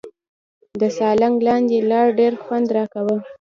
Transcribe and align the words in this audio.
د 0.79 0.83
سالنګ 0.97 1.35
لاندې 1.47 1.77
لار 1.89 2.07
ډېر 2.19 2.33
خوند 2.43 2.67
راکاوه. 2.77 3.15